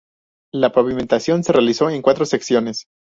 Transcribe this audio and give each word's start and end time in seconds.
La 0.51 0.71
pavimentación 0.71 1.43
se 1.43 1.53
realizó 1.53 1.91
en 1.91 2.01
cuatro 2.01 2.25
secciones. 2.25 2.87